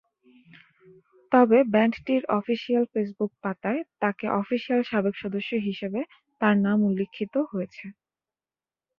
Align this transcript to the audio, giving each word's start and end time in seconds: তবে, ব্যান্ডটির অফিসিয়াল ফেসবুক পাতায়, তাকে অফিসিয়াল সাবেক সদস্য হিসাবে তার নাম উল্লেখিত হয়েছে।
তবে, 1.31 1.57
ব্যান্ডটির 1.73 2.23
অফিসিয়াল 2.37 2.83
ফেসবুক 2.93 3.31
পাতায়, 3.43 3.81
তাকে 4.01 4.25
অফিসিয়াল 4.41 4.81
সাবেক 4.83 5.15
সদস্য 5.23 5.51
হিসাবে 5.67 5.99
তার 6.41 6.55
নাম 6.65 6.77
উল্লেখিত 6.87 7.33
হয়েছে। 7.51 7.85